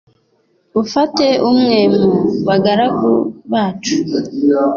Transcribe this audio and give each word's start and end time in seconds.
ufate 0.81 1.25
umwe 1.49 1.79
mu 1.97 2.07
bagaragu 2.47 3.11
bacu 3.51 3.97